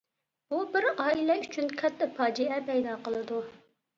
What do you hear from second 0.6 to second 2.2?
بىر ئائىلە ئۈچۈن كاتتا